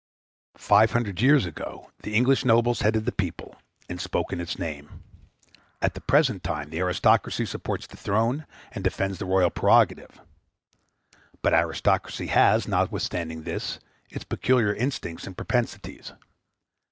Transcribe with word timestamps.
Five 0.57 0.93
hundred 0.93 1.21
years 1.21 1.45
ago 1.45 1.91
the 2.01 2.15
English 2.15 2.43
nobles 2.43 2.79
headed 2.81 3.05
the 3.05 3.11
people, 3.11 3.53
and 3.87 4.01
spoke 4.01 4.33
in 4.33 4.41
its 4.41 4.57
name; 4.57 5.03
at 5.79 5.93
the 5.93 6.01
present 6.01 6.41
time 6.43 6.71
the 6.71 6.79
aristocracy 6.79 7.45
supports 7.45 7.85
the 7.85 7.97
throne, 7.97 8.47
and 8.71 8.83
defends 8.83 9.19
the 9.19 9.25
royal 9.25 9.51
prerogative. 9.51 10.19
But 11.43 11.53
aristocracy 11.53 12.25
has, 12.33 12.67
notwithstanding 12.67 13.43
this, 13.43 13.77
its 14.09 14.23
peculiar 14.23 14.73
instincts 14.73 15.27
and 15.27 15.37
propensities. 15.37 16.13